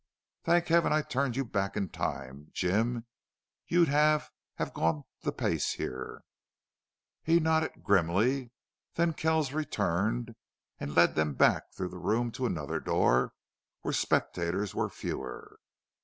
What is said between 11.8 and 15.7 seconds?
the room to another door where spectators were fewer.